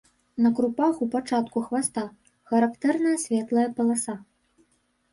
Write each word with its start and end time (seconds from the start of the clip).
На 0.45 0.51
крупах, 0.59 1.03
у 1.07 1.07
пачатку 1.17 1.57
хваста, 1.67 2.05
характэрная 2.55 3.15
светлая 3.29 3.69
паласа. 3.81 4.21